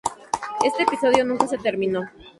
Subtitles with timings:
[0.65, 2.01] Este episodio nunca se terminó.